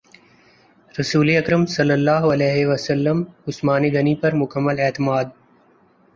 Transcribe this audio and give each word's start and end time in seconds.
رسول 0.95 1.29
اکرم 1.37 1.65
صلی 1.65 1.91
اللہ 1.91 2.25
علیہ 2.31 2.65
وسلم 2.65 3.23
عثمان 3.47 3.83
غنی 3.93 4.15
پر 4.15 4.35
مکمل 4.35 4.79
اعتماد 4.79 5.25